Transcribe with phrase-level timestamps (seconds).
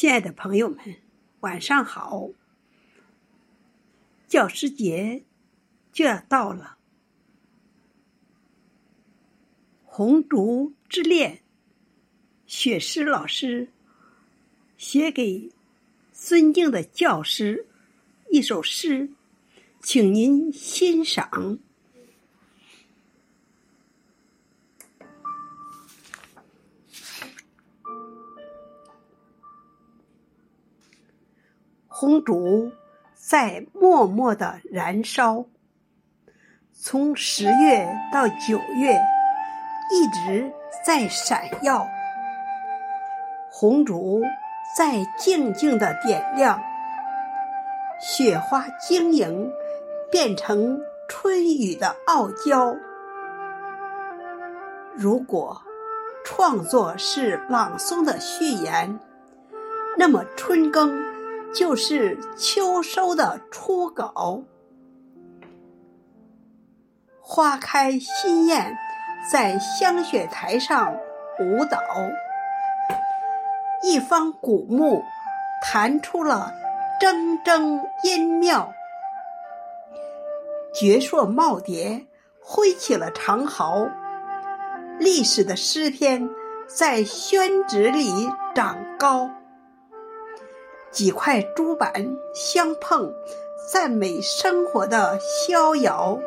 [0.00, 0.78] 亲爱的朋友们，
[1.40, 2.30] 晚上好！
[4.28, 5.24] 教师节
[5.90, 6.78] 就要到了，
[9.82, 11.34] 《红烛之恋》，
[12.46, 13.72] 雪诗老师
[14.76, 15.50] 写给
[16.12, 17.66] 尊敬的教师
[18.30, 19.10] 一首诗，
[19.82, 21.58] 请您欣赏。
[32.00, 32.70] 红烛
[33.16, 35.46] 在默默的燃烧，
[36.72, 39.00] 从十月到九月，
[39.92, 40.52] 一直
[40.86, 41.88] 在闪耀。
[43.50, 44.22] 红烛
[44.76, 46.62] 在静静的点亮，
[48.00, 49.50] 雪花晶莹，
[50.08, 52.76] 变成春雨的傲娇。
[54.94, 55.62] 如果
[56.24, 59.00] 创作是朗诵的序言，
[59.96, 61.17] 那么春耕。
[61.54, 64.42] 就是秋收的初稿，
[67.20, 68.76] 花开新艳，
[69.32, 70.94] 在香雪台上
[71.40, 71.78] 舞蹈，
[73.82, 75.02] 一方古木
[75.62, 76.52] 弹出了
[77.00, 78.72] 铮铮音妙，
[80.74, 82.06] 绝硕耄耋
[82.40, 83.88] 挥起了长毫，
[84.98, 86.28] 历史的诗篇
[86.68, 89.30] 在宣纸里长高。
[90.90, 93.12] 几块朱板相碰，
[93.70, 96.18] 赞美生活的逍遥。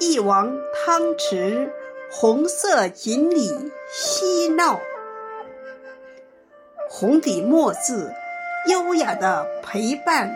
[0.00, 1.72] 一王汤池，
[2.10, 4.80] 红色锦鲤嬉闹。
[6.88, 8.12] 红底墨字，
[8.66, 10.30] 优雅的陪伴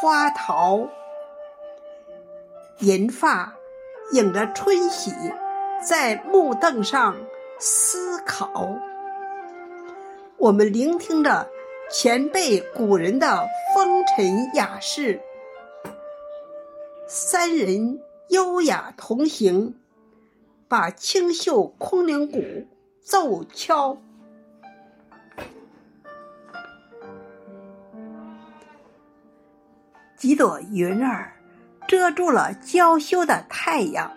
[0.00, 0.88] 花桃。
[2.80, 3.54] 银发
[4.12, 5.12] 映着春喜，
[5.82, 7.16] 在木凳上
[7.58, 8.76] 思考。
[10.36, 11.48] 我们聆听着。
[11.90, 15.18] 前辈古人的风尘雅事，
[17.06, 17.98] 三人
[18.28, 19.74] 优雅同行，
[20.68, 22.42] 把清秀空灵鼓
[23.02, 23.96] 奏敲。
[30.18, 31.32] 几朵云儿
[31.88, 34.14] 遮住了娇羞的太阳，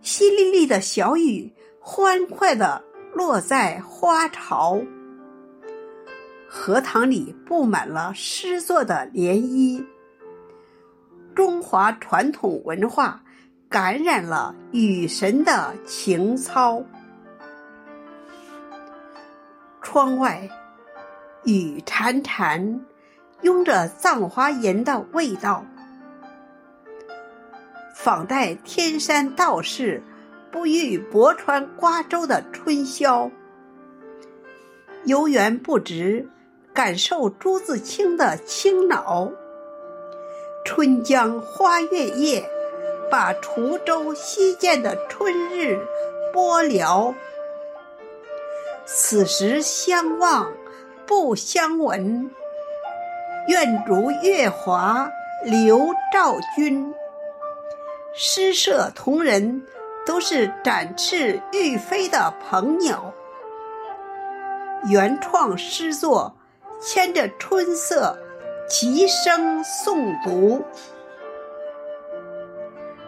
[0.00, 4.80] 淅沥沥的小雨欢快的落在花潮。
[6.48, 9.84] 荷塘里布满了诗作的涟漪，
[11.34, 13.22] 中华传统文化
[13.68, 16.82] 感染了雨神的情操。
[19.82, 20.48] 窗外
[21.44, 22.80] 雨潺潺，
[23.42, 25.64] 拥着葬花吟的味道，
[27.94, 30.02] 仿代天山道士
[30.50, 33.30] 不遇泊船瓜洲的春宵，
[35.04, 36.28] 游园不值。
[36.76, 39.32] 感受朱自清的清脑，
[40.62, 42.46] 春江花月夜，
[43.10, 45.80] 把滁州西涧的春日
[46.34, 47.14] 播了。
[48.84, 50.52] 此时相望
[51.06, 52.30] 不相闻，
[53.48, 55.10] 愿逐月华
[55.44, 56.92] 流照君。
[58.12, 59.62] 诗社同仁
[60.04, 63.14] 都是展翅欲飞的鹏鸟，
[64.90, 66.35] 原创诗作。
[66.78, 68.18] 牵着春色，
[68.68, 70.62] 齐声诵读，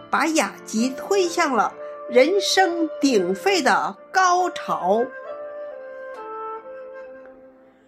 [0.09, 1.73] 把雅集推向了
[2.09, 5.05] 人声鼎沸的高潮。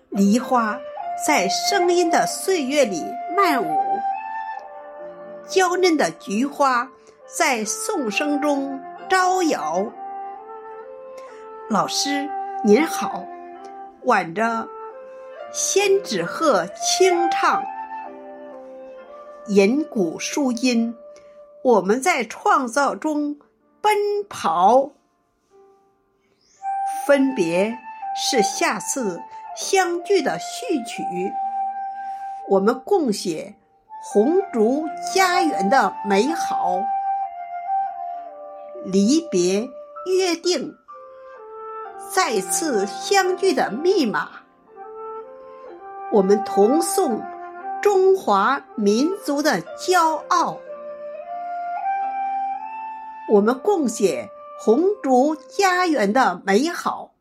[0.09, 0.79] 梨花
[1.25, 3.03] 在声音的岁月里
[3.35, 3.79] 漫舞，
[5.47, 6.89] 娇嫩的菊花
[7.25, 9.91] 在颂声中招摇。
[11.69, 12.29] 老师
[12.63, 13.25] 您好，
[14.03, 14.67] 挽着。
[15.53, 17.61] 仙纸鹤清唱，
[19.47, 20.95] 吟古书音，
[21.61, 23.37] 我们在创造中
[23.81, 23.93] 奔
[24.29, 24.91] 跑。
[27.05, 27.77] 分别
[28.15, 29.21] 是下次
[29.53, 31.03] 相聚的序曲，
[32.47, 33.55] 我们共写
[34.01, 36.81] 红烛家园的美好。
[38.85, 39.67] 离别
[40.05, 40.77] 约定，
[42.09, 44.40] 再次相聚的密码。
[46.13, 47.21] 我们同颂
[47.81, 50.59] 中华民族的骄傲，
[53.29, 54.29] 我们共写
[54.59, 57.13] 红烛家园的美好。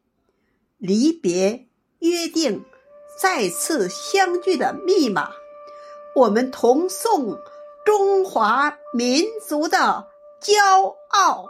[0.77, 1.69] 离别
[2.01, 2.65] 约定，
[3.17, 5.31] 再次相聚的密码。
[6.17, 7.39] 我们同颂
[7.85, 10.09] 中华民族的
[10.43, 11.47] 骄傲。